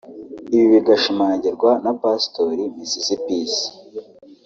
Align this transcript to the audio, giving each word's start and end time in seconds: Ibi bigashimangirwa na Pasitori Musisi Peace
Ibi 0.53 0.65
bigashimangirwa 0.73 1.69
na 1.83 1.91
Pasitori 2.01 2.63
Musisi 2.75 3.15
Peace 3.23 3.63